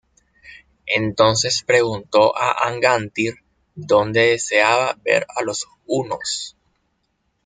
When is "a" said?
2.35-2.67, 5.37-5.43